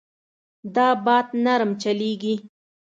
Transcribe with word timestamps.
دا 0.75 0.87
باد 1.05 1.27
نرم 1.43 1.71
چلېږي. 1.81 2.35